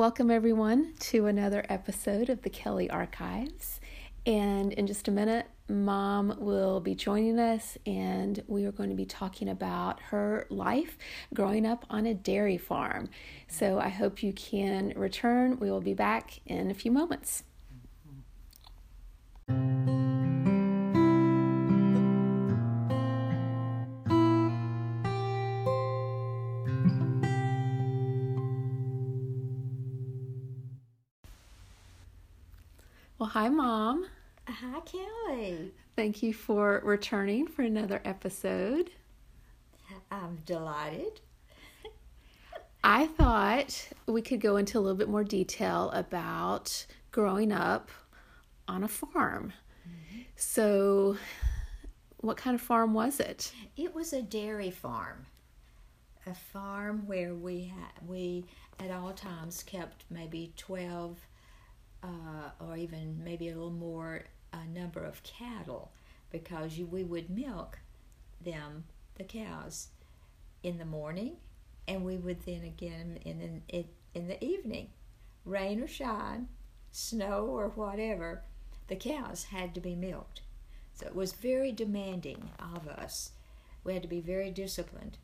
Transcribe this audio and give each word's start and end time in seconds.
Welcome, 0.00 0.30
everyone, 0.30 0.94
to 1.00 1.26
another 1.26 1.62
episode 1.68 2.30
of 2.30 2.40
the 2.40 2.48
Kelly 2.48 2.88
Archives. 2.88 3.80
And 4.24 4.72
in 4.72 4.86
just 4.86 5.08
a 5.08 5.10
minute, 5.10 5.46
Mom 5.68 6.36
will 6.38 6.80
be 6.80 6.94
joining 6.94 7.38
us, 7.38 7.76
and 7.84 8.42
we 8.46 8.64
are 8.64 8.72
going 8.72 8.88
to 8.88 8.94
be 8.94 9.04
talking 9.04 9.46
about 9.46 10.00
her 10.04 10.46
life 10.48 10.96
growing 11.34 11.66
up 11.66 11.84
on 11.90 12.06
a 12.06 12.14
dairy 12.14 12.56
farm. 12.56 13.10
So 13.46 13.78
I 13.78 13.90
hope 13.90 14.22
you 14.22 14.32
can 14.32 14.94
return. 14.96 15.58
We 15.58 15.70
will 15.70 15.82
be 15.82 15.92
back 15.92 16.40
in 16.46 16.70
a 16.70 16.74
few 16.74 16.90
moments. 16.90 17.44
Well, 33.20 33.28
hi, 33.28 33.50
Mom. 33.50 34.06
Hi, 34.48 34.80
Kelly. 34.80 35.72
Thank 35.94 36.22
you 36.22 36.32
for 36.32 36.80
returning 36.82 37.46
for 37.46 37.60
another 37.60 38.00
episode. 38.02 38.92
I'm 40.10 40.38
delighted. 40.46 41.20
I 42.82 43.08
thought 43.08 43.90
we 44.06 44.22
could 44.22 44.40
go 44.40 44.56
into 44.56 44.78
a 44.78 44.80
little 44.80 44.96
bit 44.96 45.10
more 45.10 45.22
detail 45.22 45.90
about 45.90 46.86
growing 47.10 47.52
up 47.52 47.90
on 48.66 48.84
a 48.84 48.88
farm. 48.88 49.52
Mm-hmm. 49.86 50.20
So, 50.36 51.18
what 52.20 52.38
kind 52.38 52.54
of 52.54 52.62
farm 52.62 52.94
was 52.94 53.20
it? 53.20 53.52
It 53.76 53.94
was 53.94 54.14
a 54.14 54.22
dairy 54.22 54.70
farm, 54.70 55.26
a 56.24 56.32
farm 56.32 57.06
where 57.06 57.34
we 57.34 57.64
had 57.64 58.08
we 58.08 58.46
at 58.78 58.90
all 58.90 59.12
times 59.12 59.62
kept 59.62 60.06
maybe 60.08 60.54
twelve, 60.56 61.18
uh, 62.02 62.50
or 62.60 62.76
even 62.76 63.22
maybe 63.22 63.48
a 63.48 63.54
little 63.54 63.70
more 63.70 64.24
uh, 64.52 64.58
number 64.72 65.04
of 65.04 65.22
cattle, 65.22 65.92
because 66.30 66.78
you, 66.78 66.86
we 66.86 67.04
would 67.04 67.30
milk 67.30 67.78
them, 68.40 68.84
the 69.16 69.24
cows, 69.24 69.88
in 70.62 70.78
the 70.78 70.84
morning, 70.84 71.36
and 71.88 72.04
we 72.04 72.16
would 72.16 72.42
then 72.44 72.64
again 72.64 73.18
in 73.24 73.62
in 73.68 73.84
in 74.14 74.28
the 74.28 74.42
evening, 74.44 74.88
rain 75.44 75.82
or 75.82 75.86
shine, 75.86 76.48
snow 76.90 77.46
or 77.46 77.68
whatever, 77.68 78.42
the 78.88 78.96
cows 78.96 79.44
had 79.44 79.74
to 79.74 79.80
be 79.80 79.94
milked. 79.94 80.42
So 80.94 81.06
it 81.06 81.14
was 81.14 81.32
very 81.32 81.72
demanding 81.72 82.50
of 82.58 82.88
us. 82.88 83.32
We 83.84 83.94
had 83.94 84.02
to 84.02 84.08
be 84.08 84.20
very 84.20 84.50
disciplined. 84.50 85.16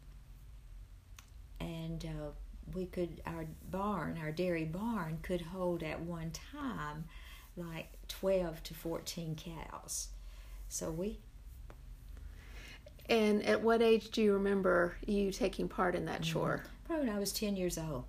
And 1.61 2.05
uh, 2.05 2.31
we 2.75 2.87
could, 2.87 3.21
our 3.27 3.47
barn, 3.71 4.19
our 4.21 4.31
dairy 4.31 4.65
barn, 4.65 5.19
could 5.23 5.41
hold 5.41 5.83
at 5.83 6.01
one 6.01 6.31
time 6.31 7.05
like 7.57 7.89
12 8.09 8.63
to 8.65 8.75
14 8.75 9.37
cows. 9.37 10.09
So 10.69 10.91
we. 10.91 11.19
And 13.09 13.45
at 13.45 13.63
what 13.63 13.83
age 13.83 14.11
do 14.11 14.23
you 14.23 14.33
remember 14.33 14.97
you 15.07 15.31
taking 15.31 15.69
part 15.69 15.95
in 15.95 16.07
that 16.07 16.23
chore? 16.23 16.65
Probably 16.87 17.07
when 17.07 17.17
I 17.17 17.21
was 17.21 17.33
10 17.33 17.57
years 17.57 17.79
old. 17.79 18.05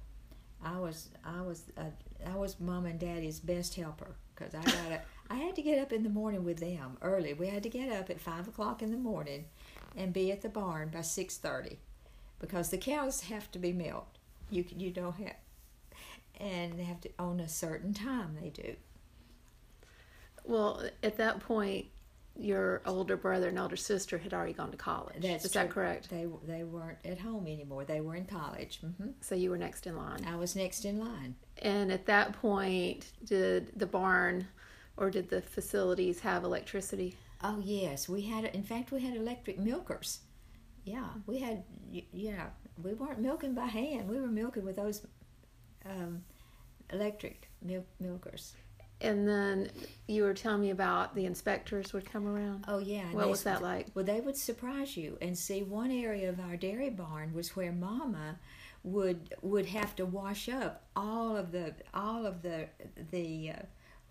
I 0.64 0.80
was 0.80 1.10
I 1.24 1.42
was 1.42 1.64
uh, 1.78 1.84
I 2.26 2.36
was 2.36 2.60
mom 2.60 2.86
and 2.88 3.00
daddy's 3.00 3.40
best 3.40 3.76
helper 3.76 4.16
because 4.36 4.56
I 4.56 4.64
got 4.64 4.90
to 4.90 5.02
I 5.30 5.36
had 5.36 5.56
to 5.56 5.62
get 5.62 5.80
up 5.80 5.92
in 5.92 6.04
the 6.04 6.10
morning 6.10 6.44
with 6.44 6.60
them 6.60 6.98
early. 7.02 7.34
We 7.34 7.48
had 7.48 7.64
to 7.64 7.70
get 7.70 7.92
up 7.92 8.10
at 8.10 8.20
five 8.20 8.48
o'clock 8.48 8.82
in 8.82 8.92
the 8.92 8.98
morning 8.98 9.46
and 9.96 10.14
be 10.14 10.32
at 10.32 10.42
the 10.42 10.50
barn 10.50 10.90
by 10.90 11.02
six 11.02 11.38
thirty 11.38 11.78
because 12.40 12.70
the 12.70 12.78
cows 12.78 13.22
have 13.22 13.52
to 13.52 13.60
be 13.60 13.74
milked. 13.74 14.17
You 14.50 14.66
you 14.76 14.92
don't 14.92 15.16
have 15.16 15.36
and 16.40 16.78
they 16.78 16.84
have 16.84 17.02
to 17.02 17.10
own 17.20 17.40
a 17.40 17.48
certain 17.48 17.94
time 17.94 18.38
they 18.40 18.50
do. 18.50 18.76
Well, 20.46 20.84
at 21.04 21.18
that 21.18 21.40
point, 21.40 21.88
your 22.36 22.82
older 22.86 23.18
brother 23.18 23.50
and 23.50 23.58
older 23.60 23.76
sister 23.76 24.20
had 24.20 24.34
already 24.34 24.54
gone 24.54 24.72
to 24.72 24.78
college. 24.78 25.22
That's 25.22 25.46
Is 25.46 25.52
that 25.54 25.72
correct? 25.72 26.10
They 26.10 26.28
they 26.46 26.64
weren't 26.64 27.00
at 27.04 27.20
home 27.20 27.48
anymore. 27.48 27.84
They 27.84 28.02
were 28.02 28.16
in 28.16 28.26
college. 28.26 28.80
hmm 28.80 29.10
So 29.22 29.36
you 29.36 29.50
were 29.50 29.58
next 29.58 29.88
in 29.88 29.98
line. 29.98 30.24
I 30.26 30.36
was 30.36 30.56
next 30.56 30.86
in 30.86 31.00
line. 31.00 31.36
And 31.62 31.92
at 31.92 32.06
that 32.06 32.34
point, 32.34 33.12
did 33.26 33.72
the 33.76 33.88
barn 33.88 34.48
or 34.96 35.10
did 35.10 35.30
the 35.30 35.42
facilities 35.42 36.20
have 36.20 36.44
electricity? 36.44 37.18
Oh 37.44 37.60
yes, 37.64 38.08
we 38.08 38.22
had. 38.22 38.46
In 38.46 38.64
fact, 38.64 38.92
we 38.92 39.02
had 39.02 39.16
electric 39.16 39.58
milkers. 39.60 40.20
Yeah, 40.86 41.10
we 41.26 41.40
had. 41.40 41.64
Yeah, 42.14 42.48
we 42.84 42.94
weren't 42.94 43.20
milking 43.20 43.54
by 43.54 43.66
hand. 43.66 44.10
We 44.10 44.20
were 44.20 44.28
milking 44.28 44.66
with 44.66 44.76
those 44.76 45.06
um, 45.86 46.24
electric 46.92 47.50
milk 47.62 47.86
milkers. 48.00 48.54
And 49.00 49.28
then 49.28 49.70
you 50.08 50.24
were 50.24 50.34
telling 50.34 50.62
me 50.62 50.72
about 50.72 51.14
the 51.14 51.26
inspectors 51.26 51.94
would 51.94 52.12
come 52.12 52.28
around. 52.28 52.66
Oh 52.68 52.80
yeah. 52.80 53.06
What 53.12 53.26
they 53.26 53.30
was 53.30 53.44
that 53.44 53.62
like? 53.62 53.88
Well, 53.94 54.06
they 54.06 54.22
would 54.22 54.38
surprise 54.38 54.98
you 54.98 55.18
and 55.22 55.38
see 55.38 55.62
one 55.62 55.92
area 55.92 56.30
of 56.30 56.40
our 56.40 56.58
dairy 56.58 56.90
barn 56.90 57.34
was 57.34 57.56
where 57.56 57.72
Mama 57.72 58.40
would 58.84 59.36
would 59.42 59.68
have 59.68 59.96
to 59.98 60.06
wash 60.06 60.50
up 60.50 60.86
all 60.96 61.36
of 61.36 61.52
the 61.52 61.76
all 61.94 62.26
of 62.26 62.42
the 62.42 62.68
the 63.12 63.52
uh, 63.52 63.62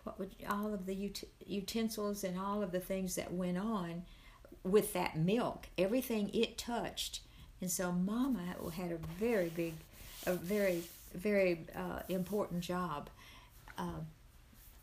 what 0.04 0.18
would 0.20 0.34
all 0.48 0.72
of 0.72 0.86
the 0.86 1.06
ut- 1.06 1.28
utensils 1.44 2.22
and 2.22 2.38
all 2.38 2.62
of 2.62 2.70
the 2.70 2.80
things 2.80 3.16
that 3.16 3.32
went 3.32 3.58
on 3.58 4.04
with 4.62 4.92
that 4.92 5.16
milk, 5.16 5.68
everything 5.78 6.30
it 6.34 6.58
touched, 6.58 7.20
and 7.60 7.70
so 7.70 7.92
Mama 7.92 8.56
had 8.74 8.92
a 8.92 8.98
very 9.18 9.48
big, 9.48 9.74
a 10.26 10.32
very 10.32 10.82
very 11.14 11.60
uh, 11.74 12.00
important 12.08 12.60
job. 12.60 13.08
Um, 13.78 14.06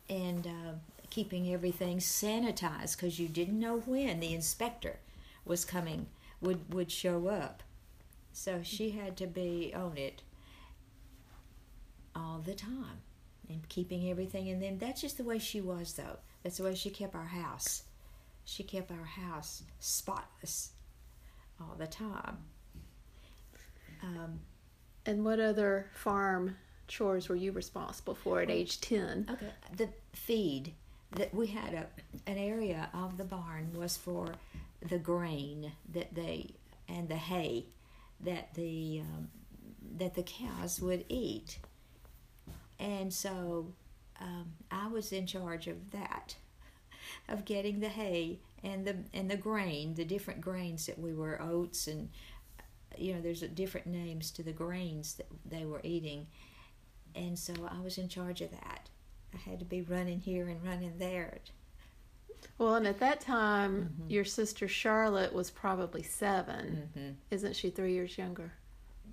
and 0.08 0.46
uh, 0.46 0.72
keeping 1.10 1.52
everything 1.52 1.98
sanitized 1.98 2.96
because 2.96 3.18
you 3.18 3.28
didn't 3.28 3.58
know 3.58 3.78
when 3.78 4.20
the 4.20 4.34
inspector 4.34 4.98
was 5.44 5.64
coming 5.64 6.06
would 6.40 6.72
would 6.72 6.90
show 6.90 7.28
up. 7.28 7.62
So 8.32 8.60
she 8.62 8.90
had 8.90 9.16
to 9.18 9.26
be 9.26 9.72
on 9.74 9.96
it 9.96 10.22
all 12.16 12.42
the 12.44 12.54
time 12.54 13.02
and 13.48 13.68
keeping 13.68 14.10
everything 14.10 14.48
and 14.48 14.62
then 14.62 14.78
that's 14.78 15.00
just 15.00 15.16
the 15.16 15.24
way 15.24 15.38
she 15.38 15.60
was 15.60 15.94
though. 15.94 16.18
That's 16.42 16.58
the 16.58 16.64
way 16.64 16.74
she 16.74 16.90
kept 16.90 17.14
our 17.14 17.24
house. 17.24 17.84
She 18.44 18.62
kept 18.62 18.90
our 18.90 19.04
house 19.04 19.62
spotless 19.78 20.72
all 21.60 21.76
the 21.78 21.86
time 21.86 22.38
um, 24.02 24.40
And 25.06 25.24
what 25.24 25.40
other 25.40 25.90
farm 25.94 26.56
chores 26.88 27.28
were 27.28 27.36
you 27.36 27.52
responsible 27.52 28.14
for 28.14 28.40
at 28.40 28.50
age 28.50 28.80
10? 28.80 29.28
Okay, 29.30 29.52
the 29.76 29.88
feed 30.12 30.74
that 31.12 31.32
we 31.34 31.46
had 31.48 31.74
a 31.74 31.86
an 32.26 32.38
area 32.38 32.88
of 32.92 33.16
the 33.16 33.24
barn 33.24 33.70
was 33.76 33.96
for 33.96 34.28
the 34.88 34.98
grain 34.98 35.72
that 35.92 36.14
they 36.14 36.50
and 36.88 37.08
the 37.08 37.16
hay 37.16 37.66
that 38.20 38.54
the 38.54 39.02
um, 39.02 39.28
that 39.98 40.14
the 40.14 40.22
cows 40.22 40.80
would 40.80 41.04
eat, 41.08 41.58
and 42.78 43.12
so 43.12 43.72
um, 44.20 44.52
I 44.70 44.88
was 44.88 45.12
in 45.12 45.26
charge 45.26 45.66
of 45.66 45.90
that, 45.92 46.36
of 47.28 47.44
getting 47.44 47.80
the 47.80 47.88
hay 47.88 48.38
and 48.62 48.84
the 48.86 48.96
and 49.12 49.30
the 49.30 49.36
grain, 49.36 49.94
the 49.94 50.04
different 50.04 50.40
grains 50.40 50.86
that 50.86 50.98
we 50.98 51.12
were 51.14 51.40
oats 51.40 51.86
and 51.86 52.08
you 52.98 53.14
know 53.14 53.20
there's 53.20 53.42
a 53.42 53.48
different 53.48 53.86
names 53.86 54.30
to 54.32 54.42
the 54.42 54.52
grains 54.52 55.14
that 55.14 55.26
they 55.44 55.64
were 55.64 55.80
eating, 55.82 56.26
and 57.14 57.38
so 57.38 57.52
I 57.70 57.80
was 57.80 57.98
in 57.98 58.08
charge 58.08 58.40
of 58.40 58.50
that. 58.50 58.88
I 59.32 59.36
had 59.36 59.58
to 59.58 59.64
be 59.64 59.82
running 59.82 60.20
here 60.20 60.48
and 60.48 60.64
running 60.64 60.98
there. 60.98 61.38
Well, 62.58 62.76
and 62.76 62.86
at 62.86 63.00
that 63.00 63.20
time, 63.20 63.90
mm-hmm. 64.00 64.10
your 64.10 64.24
sister 64.24 64.68
Charlotte 64.68 65.32
was 65.32 65.50
probably 65.50 66.02
7 66.02 66.88
Mm-hmm. 66.96 67.10
Isn't 67.30 67.56
she 67.56 67.70
three 67.70 67.92
years 67.92 68.16
younger? 68.16 68.52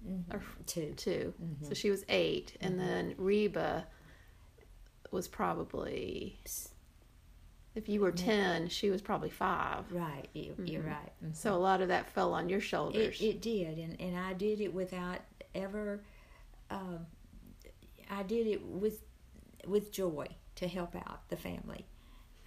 Mm-hmm. 0.07 0.35
Or 0.35 0.43
Two. 0.65 0.93
2 0.95 1.33
So 1.37 1.43
mm-hmm. 1.43 1.73
she 1.73 1.89
was 1.89 2.05
8 2.09 2.57
And 2.61 2.79
then 2.79 3.15
Reba 3.17 3.87
was 5.11 5.27
probably, 5.27 6.39
if 7.75 7.87
you 7.87 8.01
were 8.01 8.11
10, 8.11 8.67
she 8.67 8.89
was 8.89 9.01
probably 9.01 9.29
5 9.29 9.91
Right, 9.91 10.27
you, 10.33 10.55
you're 10.65 10.83
right. 10.83 11.11
Mhm. 11.23 11.35
So 11.35 11.55
a 11.55 11.57
lot 11.57 11.81
of 11.81 11.87
that 11.87 12.09
fell 12.09 12.33
on 12.33 12.49
your 12.49 12.59
shoulders. 12.59 13.21
It, 13.21 13.25
it 13.25 13.41
did, 13.41 13.77
and, 13.77 13.99
and 13.99 14.17
I 14.17 14.33
did 14.33 14.59
it 14.61 14.73
without 14.73 15.19
ever. 15.55 16.01
Um, 16.69 17.05
I 18.09 18.23
did 18.23 18.47
it 18.47 18.65
with 18.65 19.01
with 19.67 19.91
joy 19.91 20.27
to 20.55 20.67
help 20.67 20.95
out 20.95 21.27
the 21.29 21.37
family. 21.37 21.85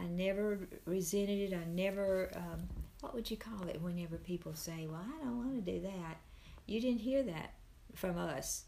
I 0.00 0.05
never 0.05 0.59
resented 0.85 1.53
it. 1.53 1.55
I 1.55 1.65
never. 1.65 2.31
Um, 2.35 2.69
what 3.00 3.15
would 3.15 3.31
you 3.31 3.37
call 3.37 3.67
it? 3.69 3.81
Whenever 3.81 4.17
people 4.17 4.55
say, 4.55 4.87
"Well, 4.87 5.00
I 5.05 5.25
don't 5.25 5.38
want 5.38 5.65
to 5.65 5.73
do 5.73 5.81
that," 5.82 6.19
you 6.67 6.81
didn't 6.81 7.00
hear 7.00 7.23
that 7.23 7.55
from 7.94 8.19
us. 8.19 8.65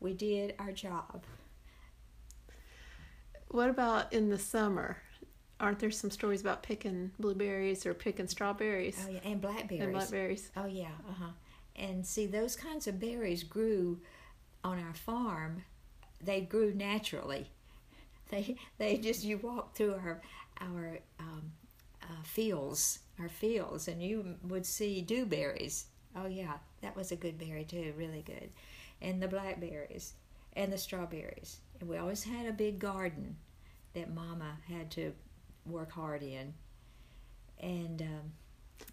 We 0.00 0.12
did 0.12 0.54
our 0.58 0.72
job. 0.72 1.24
What 3.48 3.70
about 3.70 4.12
in 4.12 4.28
the 4.28 4.38
summer? 4.38 4.98
Aren't 5.58 5.78
there 5.78 5.90
some 5.90 6.10
stories 6.10 6.40
about 6.42 6.62
picking 6.62 7.12
blueberries 7.18 7.86
or 7.86 7.94
picking 7.94 8.28
strawberries 8.28 9.02
Oh 9.06 9.10
yeah, 9.10 9.20
and 9.24 9.40
blackberries. 9.40 9.82
and 9.82 9.92
blackberries? 9.92 10.50
Oh 10.56 10.66
yeah, 10.66 10.90
uh 11.08 11.12
huh. 11.18 11.30
And 11.74 12.06
see, 12.06 12.26
those 12.26 12.56
kinds 12.56 12.86
of 12.86 13.00
berries 13.00 13.42
grew 13.42 14.00
on 14.64 14.78
our 14.82 14.94
farm 14.94 15.64
they 16.22 16.40
grew 16.40 16.72
naturally. 16.74 17.50
They 18.28 18.56
they 18.78 18.96
just 18.96 19.22
you 19.22 19.38
walk 19.38 19.76
through 19.76 19.94
our 19.94 20.20
our 20.60 20.98
um, 21.20 21.52
uh, 22.02 22.22
fields, 22.24 22.98
our 23.20 23.28
fields, 23.28 23.86
and 23.86 24.02
you 24.02 24.34
would 24.42 24.66
see 24.66 25.00
dewberries. 25.00 25.84
Oh 26.16 26.26
yeah, 26.26 26.54
that 26.80 26.96
was 26.96 27.12
a 27.12 27.16
good 27.16 27.38
berry 27.38 27.62
too, 27.62 27.94
really 27.96 28.22
good, 28.22 28.50
and 29.00 29.22
the 29.22 29.28
blackberries 29.28 30.14
and 30.56 30.72
the 30.72 30.78
strawberries. 30.78 31.60
And 31.78 31.88
we 31.88 31.98
always 31.98 32.24
had 32.24 32.46
a 32.46 32.52
big 32.52 32.80
garden 32.80 33.36
that 33.94 34.12
Mama 34.12 34.58
had 34.68 34.90
to 34.92 35.12
work 35.66 35.92
hard 35.92 36.22
in, 36.22 36.54
and. 37.60 38.02
Um, 38.02 38.32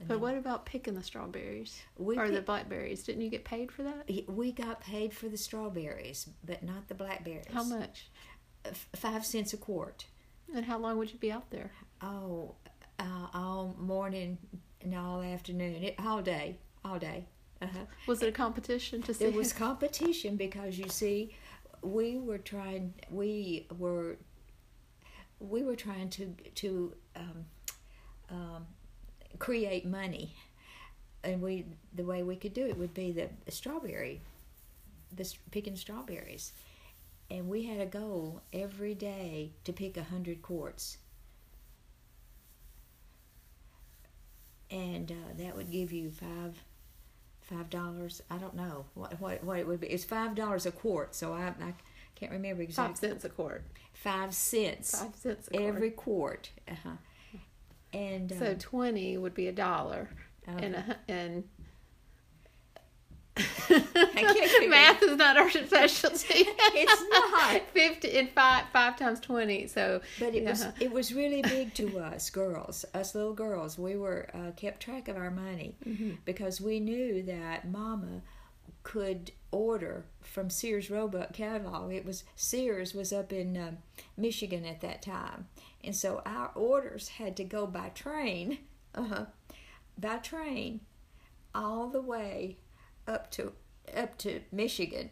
but 0.08 0.20
what 0.22 0.38
about 0.38 0.66
picking 0.66 0.96
the 0.96 1.04
strawberries 1.04 1.82
we 1.98 2.18
or 2.18 2.26
pick- 2.26 2.36
the 2.36 2.42
blackberries? 2.42 3.04
Didn't 3.04 3.22
you 3.22 3.30
get 3.30 3.44
paid 3.44 3.72
for 3.72 3.84
that? 3.84 4.10
we 4.30 4.52
got 4.52 4.80
paid 4.82 5.14
for 5.14 5.28
the 5.28 5.38
strawberries, 5.38 6.30
but 6.44 6.64
not 6.64 6.88
the 6.88 6.96
blackberries. 6.96 7.46
How 7.54 7.64
much? 7.64 8.10
F- 8.66 8.88
Five 8.96 9.26
cents 9.26 9.54
a 9.54 9.58
quart. 9.58 10.06
And 10.56 10.66
how 10.66 10.78
long 10.78 10.98
would 10.98 11.12
you 11.12 11.20
be 11.20 11.32
out 11.32 11.50
there? 11.52 11.72
Oh, 12.02 12.56
uh, 12.98 13.28
all 13.34 13.76
morning 13.78 14.38
and 14.82 14.96
all 14.96 15.22
afternoon, 15.22 15.84
it, 15.84 15.96
all 16.00 16.22
day, 16.22 16.58
all 16.86 16.98
day. 16.98 17.28
Uh-huh. 17.62 17.80
Was 18.08 18.22
it 18.22 18.30
a 18.30 18.32
competition 18.32 19.02
to 19.04 19.14
see? 19.14 19.26
It 19.26 19.34
was 19.34 19.54
competition 19.68 20.36
because 20.38 20.78
you 20.78 20.90
see, 20.90 21.36
we 21.82 22.18
were 22.18 22.38
trying. 22.38 22.94
We 23.10 23.68
were. 23.78 24.18
We 25.50 25.64
were 25.64 25.76
trying 25.76 26.10
to 26.12 26.34
to 26.56 26.94
um, 27.16 27.46
um, 28.30 28.66
create 29.40 29.86
money, 29.86 30.34
and 31.24 31.42
we 31.42 31.66
the 31.94 32.04
way 32.04 32.24
we 32.24 32.36
could 32.36 32.54
do 32.54 32.66
it 32.66 32.78
would 32.78 32.94
be 32.94 33.12
the 33.12 33.30
strawberry, 33.52 34.22
the 35.16 35.32
picking 35.52 35.76
strawberries, 35.76 36.54
and 37.30 37.50
we 37.50 37.64
had 37.64 37.80
a 37.82 37.86
goal 37.86 38.42
every 38.54 38.96
day 38.96 39.52
to 39.66 39.74
pick 39.74 39.98
a 39.98 40.04
hundred 40.04 40.42
quarts. 40.42 40.98
And 44.72 45.12
uh, 45.12 45.34
that 45.38 45.56
would 45.56 45.72
give 45.72 45.92
you 45.92 46.10
five 46.10 46.64
five 47.42 47.70
dollars. 47.70 48.22
I 48.32 48.38
don't 48.38 48.56
know 48.56 48.86
what, 48.94 49.20
what 49.20 49.44
what 49.44 49.60
it 49.60 49.68
would 49.68 49.82
be. 49.82 49.88
It's 49.88 50.06
five 50.06 50.36
dollars 50.36 50.66
a 50.66 50.72
quart, 50.72 51.14
so 51.14 51.34
I 51.34 51.48
I 51.48 51.74
can't 52.16 52.32
remember 52.32 52.64
exactly. 52.64 52.94
five 52.94 52.98
cents 52.98 53.26
a 53.26 53.30
quart. 53.30 53.64
Five 53.94 54.34
cents 54.34 55.00
Five 55.00 55.16
cents 55.16 55.48
a 55.48 55.52
quart. 55.52 55.64
every 55.64 55.92
quart. 55.92 56.50
Uh-huh. 56.70 56.90
And 57.94 58.32
uh, 58.32 58.40
So 58.40 58.56
twenty 58.60 59.18
would 59.18 59.34
be 59.36 59.48
a 59.48 59.52
dollar, 59.52 60.10
and 60.48 60.76
okay. 60.76 60.84
a, 61.08 61.12
and 61.12 61.44
can't 63.36 63.46
figure- 64.52 64.70
math 64.70 65.02
is 65.02 65.18
not 65.18 65.38
our 65.38 65.50
specialty. 65.50 66.46
It's 66.76 67.04
not. 67.12 67.62
fifty 67.74 68.18
and 68.18 68.30
five 68.32 68.66
five 68.74 68.98
times 68.98 69.20
twenty. 69.20 69.68
So 69.68 70.02
but 70.20 70.36
it 70.36 70.44
was 70.44 70.66
it 70.80 70.92
was 70.92 71.14
really 71.14 71.42
big 71.42 71.74
to 71.76 72.00
us 72.00 72.30
girls, 72.30 72.86
us 72.94 73.16
little 73.16 73.34
girls. 73.34 73.78
We 73.78 73.96
were 73.96 74.30
uh, 74.34 74.52
kept 74.56 74.82
track 74.82 75.08
of 75.08 75.18
our 75.18 75.32
money 75.32 75.76
Mm-hmm. 75.86 76.12
because 76.26 76.60
we 76.62 76.80
knew 76.80 77.24
that 77.24 77.68
Mama 77.70 78.22
could 78.84 79.32
order 79.52 80.06
from 80.22 80.50
Sears 80.50 80.90
Roebuck 80.90 81.34
catalog. 81.34 81.92
It 81.94 82.06
was 82.06 82.24
Sears 82.36 82.94
was 82.94 83.14
up 83.14 83.32
in 83.32 83.58
um, 83.58 83.78
Michigan 84.18 84.66
at 84.66 84.82
that 84.82 85.02
time, 85.02 85.48
and 85.84 85.96
so 85.96 86.22
our 86.26 86.52
orders 86.56 87.08
had 87.08 87.36
to 87.38 87.44
go 87.44 87.66
by 87.66 87.90
train, 87.90 88.60
uh-huh, 88.96 89.26
by 89.98 90.18
train, 90.18 90.82
all 91.56 91.88
the 91.88 92.02
way 92.02 92.58
up 93.08 93.32
to 93.32 93.54
up 93.96 94.18
to 94.20 94.42
Michigan. 94.52 95.10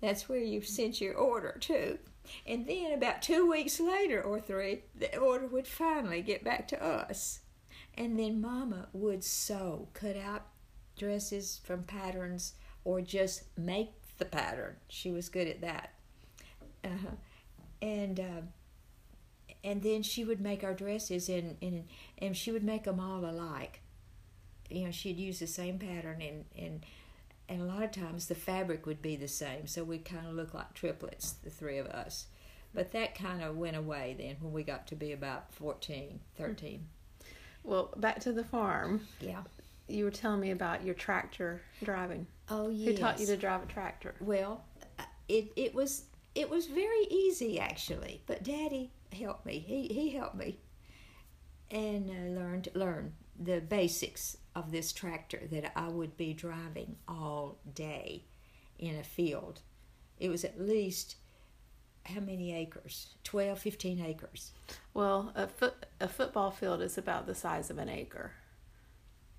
That's 0.00 0.28
where 0.28 0.40
you 0.40 0.60
sent 0.60 1.00
your 1.00 1.14
order 1.14 1.56
to. 1.60 1.98
And 2.46 2.66
then 2.66 2.92
about 2.92 3.22
two 3.22 3.48
weeks 3.48 3.80
later 3.80 4.20
or 4.20 4.40
three, 4.40 4.82
the 4.94 5.16
order 5.16 5.46
would 5.46 5.66
finally 5.66 6.22
get 6.22 6.44
back 6.44 6.68
to 6.68 6.84
us. 6.84 7.40
And 7.94 8.18
then 8.18 8.40
Mama 8.40 8.88
would 8.92 9.24
sew, 9.24 9.88
cut 9.94 10.16
out 10.16 10.46
dresses 10.98 11.60
from 11.64 11.84
patterns, 11.84 12.54
or 12.86 13.00
just 13.00 13.42
make 13.58 13.90
the 14.18 14.24
pattern. 14.24 14.76
She 14.88 15.10
was 15.10 15.28
good 15.28 15.48
at 15.48 15.60
that. 15.60 15.92
Uh-huh. 16.84 17.16
And 17.82 18.20
uh, 18.20 18.42
and 19.64 19.82
then 19.82 20.04
she 20.04 20.24
would 20.24 20.40
make 20.40 20.62
our 20.62 20.72
dresses, 20.72 21.28
and, 21.28 21.56
and 21.60 21.84
and 22.18 22.36
she 22.36 22.52
would 22.52 22.62
make 22.62 22.84
them 22.84 23.00
all 23.00 23.24
alike. 23.24 23.80
You 24.70 24.84
know, 24.84 24.90
she'd 24.92 25.18
use 25.18 25.40
the 25.40 25.48
same 25.48 25.80
pattern, 25.80 26.22
and 26.22 26.44
and 26.56 26.86
and 27.48 27.60
a 27.60 27.64
lot 27.64 27.82
of 27.82 27.90
times 27.90 28.28
the 28.28 28.36
fabric 28.36 28.86
would 28.86 29.02
be 29.02 29.16
the 29.16 29.28
same, 29.28 29.66
so 29.66 29.82
we 29.82 29.98
kind 29.98 30.26
of 30.28 30.34
look 30.34 30.54
like 30.54 30.72
triplets, 30.72 31.32
the 31.32 31.50
three 31.50 31.78
of 31.78 31.86
us. 31.86 32.26
But 32.72 32.92
that 32.92 33.16
kind 33.16 33.42
of 33.42 33.56
went 33.56 33.76
away 33.76 34.14
then 34.16 34.36
when 34.40 34.52
we 34.52 34.62
got 34.62 34.86
to 34.88 34.94
be 34.94 35.12
about 35.12 35.52
14, 35.54 36.20
13. 36.36 36.86
well, 37.64 37.92
back 37.96 38.20
to 38.20 38.32
the 38.32 38.44
farm. 38.44 39.06
Yeah. 39.20 39.42
You 39.88 40.04
were 40.04 40.10
telling 40.10 40.40
me 40.40 40.50
about 40.50 40.84
your 40.84 40.94
tractor 40.94 41.62
driving. 41.82 42.26
Oh, 42.48 42.68
yeah. 42.68 42.90
Who 42.90 42.96
taught 42.96 43.20
you 43.20 43.26
to 43.26 43.36
drive 43.36 43.62
a 43.62 43.66
tractor? 43.66 44.14
Well, 44.20 44.64
uh, 44.98 45.04
it 45.28 45.52
it 45.56 45.74
was 45.74 46.04
it 46.34 46.50
was 46.50 46.66
very 46.66 47.04
easy 47.10 47.60
actually, 47.60 48.22
but 48.26 48.42
Daddy 48.42 48.90
helped 49.12 49.46
me. 49.46 49.58
He 49.58 49.86
he 49.88 50.10
helped 50.10 50.36
me, 50.36 50.58
and 51.70 52.10
uh, 52.10 52.40
learned 52.40 52.68
learn 52.74 53.14
the 53.38 53.60
basics 53.60 54.36
of 54.54 54.72
this 54.72 54.92
tractor 54.92 55.42
that 55.50 55.72
I 55.76 55.88
would 55.88 56.16
be 56.16 56.32
driving 56.32 56.96
all 57.06 57.58
day 57.74 58.24
in 58.78 58.96
a 58.96 59.04
field. 59.04 59.60
It 60.18 60.30
was 60.30 60.44
at 60.44 60.60
least 60.60 61.16
how 62.06 62.20
many 62.20 62.54
acres? 62.54 63.14
12, 63.24 63.58
15 63.58 64.00
acres. 64.00 64.52
Well, 64.94 65.32
a 65.34 65.46
foot 65.46 65.86
a 66.00 66.08
football 66.08 66.50
field 66.50 66.80
is 66.80 66.96
about 66.98 67.26
the 67.26 67.34
size 67.34 67.70
of 67.70 67.78
an 67.78 67.88
acre. 67.88 68.32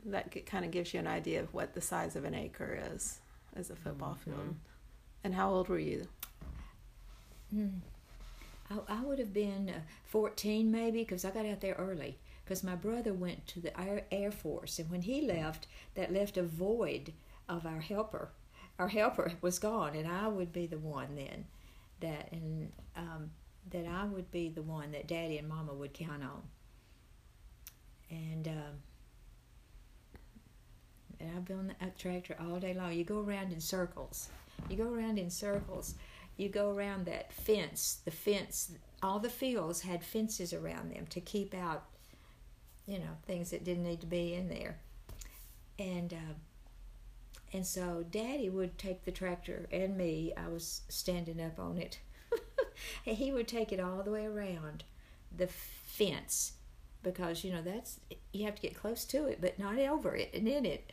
That 0.05 0.45
kind 0.45 0.63
of 0.63 0.71
gives 0.71 0.93
you 0.93 0.99
an 0.99 1.07
idea 1.07 1.41
of 1.41 1.53
what 1.53 1.73
the 1.73 1.81
size 1.81 2.15
of 2.15 2.23
an 2.23 2.33
acre 2.33 2.79
is 2.93 3.19
as 3.55 3.69
a 3.69 3.75
football 3.75 4.17
field. 4.23 4.55
And 5.23 5.33
how 5.33 5.51
old 5.51 5.67
were 5.67 5.79
you? 5.79 6.07
Hmm. 7.53 7.79
I, 8.69 8.79
I 8.87 9.01
would 9.01 9.19
have 9.19 9.33
been 9.33 9.69
uh, 9.69 9.79
14 10.05 10.71
maybe 10.71 10.99
because 10.99 11.25
I 11.25 11.31
got 11.31 11.45
out 11.45 11.61
there 11.61 11.75
early 11.75 12.17
because 12.43 12.63
my 12.63 12.75
brother 12.75 13.13
went 13.13 13.47
to 13.47 13.59
the 13.59 13.79
Air, 13.79 14.03
Air 14.11 14.31
Force 14.31 14.79
and 14.79 14.89
when 14.89 15.01
he 15.01 15.21
left 15.21 15.67
that 15.95 16.13
left 16.13 16.37
a 16.37 16.43
void 16.43 17.13
of 17.47 17.65
our 17.65 17.79
helper 17.79 18.29
our 18.79 18.89
helper 18.89 19.33
was 19.41 19.59
gone 19.59 19.95
and 19.95 20.07
I 20.07 20.27
would 20.27 20.51
be 20.51 20.67
the 20.67 20.77
one 20.77 21.15
then 21.15 21.45
that 21.99 22.29
and 22.31 22.71
um, 22.95 23.31
that 23.71 23.85
I 23.85 24.05
would 24.05 24.31
be 24.31 24.49
the 24.49 24.61
one 24.61 24.91
that 24.91 25.07
daddy 25.07 25.37
and 25.37 25.47
mama 25.47 25.73
would 25.73 25.93
count 25.93 26.23
on 26.23 26.43
and 28.09 28.47
um, 28.47 28.81
and 31.19 31.31
I've 31.35 31.45
been 31.45 31.59
on 31.59 31.75
that 31.79 31.97
tractor 31.97 32.35
all 32.39 32.59
day 32.59 32.73
long. 32.73 32.93
You 32.93 33.03
go 33.03 33.19
around 33.19 33.51
in 33.51 33.59
circles. 33.59 34.29
You 34.69 34.77
go 34.77 34.91
around 34.91 35.19
in 35.19 35.29
circles. 35.29 35.95
You 36.37 36.49
go 36.49 36.71
around 36.71 37.05
that 37.05 37.33
fence. 37.33 37.99
The 38.05 38.11
fence 38.11 38.71
all 39.03 39.19
the 39.19 39.29
fields 39.29 39.81
had 39.81 40.03
fences 40.03 40.53
around 40.53 40.91
them 40.91 41.05
to 41.07 41.21
keep 41.21 41.53
out 41.53 41.85
you 42.87 42.97
know 42.97 43.17
things 43.27 43.51
that 43.51 43.63
didn't 43.63 43.83
need 43.83 44.01
to 44.01 44.07
be 44.07 44.33
in 44.33 44.49
there. 44.49 44.79
And 45.77 46.13
uh, 46.13 46.33
and 47.53 47.65
so 47.65 48.05
daddy 48.09 48.49
would 48.49 48.77
take 48.77 49.05
the 49.05 49.11
tractor 49.11 49.67
and 49.71 49.97
me. 49.97 50.33
I 50.35 50.47
was 50.47 50.81
standing 50.89 51.41
up 51.41 51.59
on 51.59 51.77
it. 51.77 51.99
He 53.03 53.31
would 53.31 53.47
take 53.47 53.71
it 53.71 53.79
all 53.79 54.03
the 54.03 54.11
way 54.11 54.25
around 54.25 54.83
the 55.35 55.47
fence 55.47 56.53
because 57.03 57.43
you 57.43 57.51
know 57.51 57.61
that's 57.61 57.99
you 58.33 58.45
have 58.45 58.55
to 58.55 58.61
get 58.61 58.75
close 58.75 59.05
to 59.05 59.25
it 59.25 59.39
but 59.41 59.57
not 59.57 59.79
over 59.79 60.15
it 60.15 60.31
and 60.33 60.47
in 60.47 60.65
it 60.65 60.91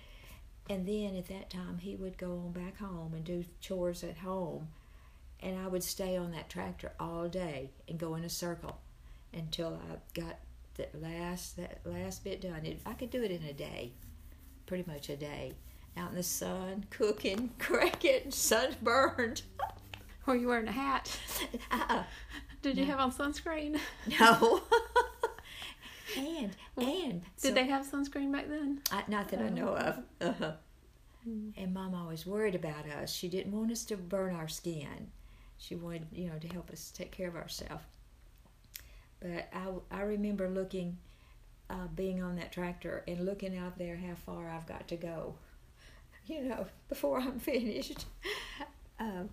and 0.69 0.87
then 0.87 1.17
at 1.17 1.29
that 1.29 1.51
time 1.51 1.79
he 1.79 1.95
would 1.97 2.17
go 2.19 2.33
on 2.33 2.53
back 2.53 2.79
home 2.79 3.13
and 3.15 3.25
do 3.25 3.45
chores 3.61 4.03
at 4.03 4.19
home 4.19 4.69
and 5.45 5.59
I 5.59 5.69
would 5.69 5.85
stay 5.85 6.17
on 6.17 6.33
that 6.33 6.49
tractor 6.49 6.93
all 6.99 7.29
day 7.29 7.71
and 7.87 7.99
go 7.99 8.15
in 8.15 8.25
a 8.25 8.31
circle 8.31 8.79
until 9.33 9.79
I 9.91 9.97
got 10.19 10.39
the 10.75 10.89
last 10.95 11.57
that 11.57 11.81
last 11.85 12.25
bit 12.25 12.41
done. 12.41 12.65
It, 12.65 12.81
I 12.87 12.95
could 12.95 13.11
do 13.11 13.23
it 13.23 13.31
in 13.31 13.43
a 13.45 13.53
day, 13.53 13.93
pretty 14.67 14.91
much 14.91 15.09
a 15.11 15.17
day, 15.17 15.53
out 15.97 16.11
in 16.11 16.17
the 16.17 16.23
sun, 16.23 16.87
cooking, 16.91 17.51
cracking, 17.59 18.31
sunburned. 18.31 19.43
Were 20.27 20.35
you 20.35 20.49
wearing 20.49 20.69
a 20.69 20.73
hat? 20.73 21.19
uh-uh. 21.71 22.05
Did 22.63 22.79
you 22.79 22.87
have 22.87 22.99
on 22.99 23.13
sunscreen? 23.13 23.79
No. 24.19 24.63
and 26.17 26.51
and 26.77 27.23
so- 27.37 27.49
Did 27.49 27.57
they 27.57 27.67
have 27.67 27.87
sunscreen 27.87 28.33
back 28.33 28.49
then? 28.49 28.81
I, 28.91 29.05
not 29.09 29.29
that 29.29 29.41
I 29.41 29.49
know 29.49 29.77
of. 29.77 29.99
Uh-huh. 30.21 30.53
And 31.57 31.73
Mom 31.73 31.95
always 31.95 32.27
worried 32.27 32.55
about 32.55 32.87
us. 32.87 33.11
She 33.11 33.29
didn't 33.29 33.53
want 33.53 33.71
us 33.73 33.85
to 33.87 33.97
burn 33.97 34.35
our 34.35 34.49
skin. 34.49 35.11
She 35.57 35.75
wanted, 35.75 36.07
you 36.13 36.29
know, 36.29 36.39
to 36.39 36.49
help 36.49 36.71
us 36.71 36.91
take 36.95 37.13
care 37.13 37.29
of 37.29 37.37
ourselves. 37.37 37.83
But 39.21 39.49
I, 39.55 39.69
I 39.91 40.03
remember 40.03 40.49
looking, 40.51 40.99
uh, 41.71 41.87
being 41.95 42.23
on 42.23 42.37
that 42.37 42.53
tractor 42.53 43.05
and 43.09 43.25
looking 43.25 43.57
out 43.57 43.79
there 43.79 43.97
how 43.97 44.15
far 44.27 44.51
I've 44.51 44.67
got 44.67 44.87
to 44.89 44.97
go, 44.97 45.37
you 46.27 46.43
know, 46.43 46.67
before 46.91 47.21
I'm 47.21 47.39
finished. 47.41 48.05
Um, 49.01 49.31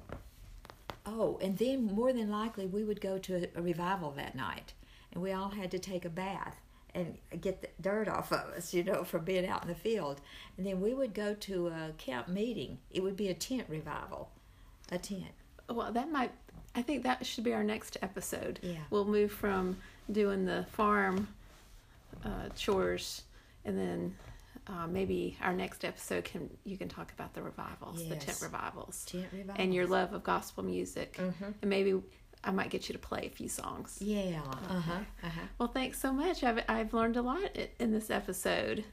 Oh, 1.06 1.40
and 1.42 1.58
then 1.58 1.86
more 1.86 2.14
than 2.14 2.30
likely 2.30 2.68
we 2.68 2.84
would 2.84 3.02
go 3.02 3.18
to 3.18 3.36
a, 3.36 3.60
a 3.60 3.62
revival 3.62 4.12
that 4.12 4.36
night, 4.36 4.74
and 5.12 5.22
we 5.22 5.32
all 5.32 5.50
had 5.50 5.72
to 5.72 5.80
take 5.80 6.06
a 6.06 6.10
bath 6.10 6.62
and 6.94 7.18
get 7.40 7.62
the 7.62 7.70
dirt 7.82 8.08
off 8.08 8.32
of 8.32 8.50
us, 8.54 8.74
you 8.74 8.84
know, 8.84 9.04
from 9.04 9.24
being 9.24 9.46
out 9.48 9.62
in 9.64 9.68
the 9.70 9.76
field. 9.76 10.20
And 10.58 10.66
then 10.66 10.82
we 10.82 10.94
would 10.94 11.14
go 11.14 11.34
to 11.34 11.68
a 11.68 11.92
camp 11.98 12.28
meeting. 12.28 12.80
It 12.92 13.02
would 13.02 13.16
be 13.16 13.30
a 13.30 13.34
tent 13.34 13.66
revival, 13.70 14.30
a 14.92 14.98
tent. 14.98 15.32
Well, 15.70 15.92
that 15.92 16.12
might. 16.12 16.32
I 16.76 16.82
think 16.82 17.04
that 17.04 17.26
should 17.26 17.44
be 17.44 17.54
our 17.54 17.64
next 17.64 17.98
episode. 18.02 18.60
Yeah. 18.62 18.76
We'll 18.90 19.06
move 19.06 19.32
from 19.32 19.78
doing 20.12 20.46
the 20.46 20.66
farm 20.72 21.28
uh, 22.26 22.50
chores, 22.56 23.24
and 23.66 23.78
then 23.78 24.16
uh, 24.68 24.88
maybe 24.88 25.38
our 25.42 25.54
next 25.54 25.84
episode 25.86 26.24
can 26.26 26.50
you 26.66 26.78
can 26.78 26.88
talk 26.90 27.12
about 27.14 27.34
the 27.34 27.42
revivals, 27.42 28.08
the 28.08 28.16
tent 28.16 28.40
revivals, 28.42 29.06
Tent 29.06 29.28
revivals. 29.32 29.58
and 29.60 29.74
your 29.74 29.88
love 29.88 30.14
of 30.14 30.24
gospel 30.24 30.64
music, 30.64 31.14
Mhm. 31.18 31.54
and 31.62 31.70
maybe 31.70 32.02
I 32.44 32.52
might 32.52 32.70
get 32.70 32.90
you 32.90 32.94
to 32.94 33.00
play 33.00 33.28
a 33.28 33.30
few 33.30 33.48
songs. 33.48 33.98
Yeah. 34.02 34.42
Uh 34.70 34.80
huh. 34.80 34.94
Uh 35.24 35.30
huh. 35.30 35.42
Well, 35.60 35.68
thanks 35.70 36.00
so 36.00 36.12
much. 36.12 36.44
I've 36.44 36.64
I've 36.68 36.94
learned 36.94 37.18
a 37.18 37.22
lot 37.22 37.42
in 37.80 37.92
this 37.92 38.10
episode. 38.10 38.84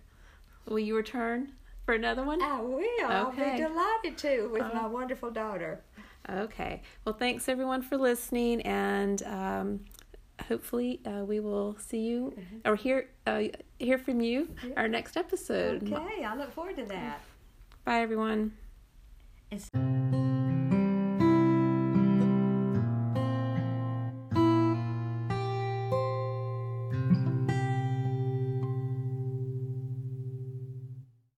Will 0.67 0.79
you 0.79 0.95
return 0.97 1.53
for 1.87 1.95
another 1.95 2.25
one? 2.25 2.43
I 2.43 2.61
will. 2.61 2.85
I'll 3.09 3.29
Okay. 3.29 3.53
be 3.57 3.63
delighted 3.63 4.19
to 4.19 4.49
with 4.53 4.63
Uh, 4.63 4.71
my 4.75 4.87
wonderful 4.87 5.31
daughter. 5.31 5.81
Okay. 6.29 6.83
Well, 7.07 7.15
thanks 7.15 7.49
everyone 7.49 7.81
for 7.81 7.97
listening, 7.97 8.61
and 8.63 9.23
um, 9.23 9.81
hopefully 10.47 11.01
uh, 11.07 11.25
we 11.25 11.41
will 11.41 11.75
see 11.79 12.01
you 12.01 12.37
or 12.67 12.77
hear 12.77 13.09
uh, 13.27 13.45
hear 13.79 13.97
from 13.97 14.21
you 14.21 14.55
our 14.77 14.89
next 14.89 15.17
episode. 15.17 15.91
Okay, 15.91 16.23
I 16.23 16.37
look 16.37 16.53
forward 16.53 16.77
to 16.77 16.85
that. 16.85 17.23
Bye, 17.87 18.01
everyone. 18.03 18.53
And 19.51 20.18